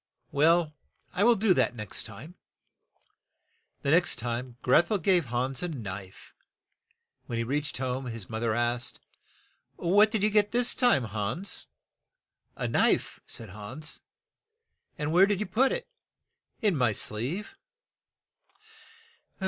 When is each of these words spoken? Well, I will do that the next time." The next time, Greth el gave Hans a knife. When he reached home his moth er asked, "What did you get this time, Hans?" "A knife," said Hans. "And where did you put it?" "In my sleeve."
Well, 0.31 0.73
I 1.13 1.23
will 1.23 1.35
do 1.35 1.53
that 1.53 1.73
the 1.73 1.77
next 1.77 2.05
time." 2.07 2.33
The 3.83 3.91
next 3.91 4.15
time, 4.15 4.57
Greth 4.63 4.89
el 4.89 4.97
gave 4.97 5.25
Hans 5.25 5.61
a 5.61 5.67
knife. 5.69 6.33
When 7.27 7.37
he 7.37 7.43
reached 7.43 7.77
home 7.77 8.07
his 8.07 8.27
moth 8.27 8.41
er 8.41 8.55
asked, 8.55 8.99
"What 9.75 10.09
did 10.09 10.23
you 10.23 10.31
get 10.31 10.49
this 10.53 10.73
time, 10.73 11.03
Hans?" 11.03 11.67
"A 12.55 12.67
knife," 12.67 13.19
said 13.27 13.49
Hans. 13.51 14.01
"And 14.97 15.11
where 15.11 15.27
did 15.27 15.39
you 15.39 15.45
put 15.45 15.71
it?" 15.71 15.87
"In 16.63 16.75
my 16.75 16.93
sleeve." 16.93 17.55